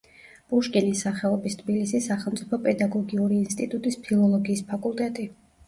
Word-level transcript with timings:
პუშკინის 0.53 1.03
სახელობის 1.05 1.57
თბილისის 1.59 2.09
სახელმწიფო 2.13 2.61
პედაგოგიური 2.69 3.39
ინსტიტუტის 3.45 4.01
ფილოლოგიის 4.09 4.69
ფაკულტეტი. 4.75 5.31